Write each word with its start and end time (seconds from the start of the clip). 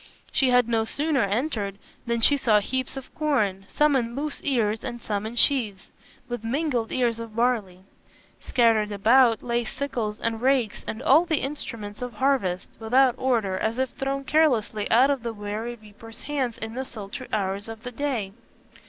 She 0.31 0.49
had 0.49 0.67
no 0.67 0.83
sooner 0.83 1.21
entered 1.21 1.77
than 2.07 2.21
she 2.21 2.35
saw 2.35 2.59
heaps 2.59 2.97
of 2.97 3.13
corn, 3.13 3.67
some 3.69 3.95
in 3.95 4.15
loose 4.15 4.41
ears 4.41 4.83
and 4.83 4.99
some 4.99 5.27
in 5.27 5.35
sheaves, 5.35 5.91
with 6.27 6.43
mingled 6.43 6.91
ears 6.91 7.19
of 7.19 7.35
barley. 7.35 7.81
Scattered 8.39 8.91
about, 8.91 9.43
lay 9.43 9.63
sickles 9.63 10.19
and 10.19 10.41
rakes, 10.41 10.83
and 10.87 11.03
all 11.03 11.25
the 11.25 11.41
instruments 11.43 12.01
of 12.01 12.13
harvest, 12.13 12.67
without 12.79 13.13
order, 13.19 13.59
as 13.59 13.77
if 13.77 13.91
thrown 13.91 14.23
carelessly 14.23 14.89
out 14.89 15.11
of 15.11 15.21
the 15.21 15.33
weary 15.33 15.75
reapers' 15.75 16.23
hands 16.23 16.57
in 16.57 16.73
the 16.73 16.83
sultry 16.83 17.27
hours 17.31 17.69
of 17.69 17.83
the 17.83 17.91
day. 17.91 18.31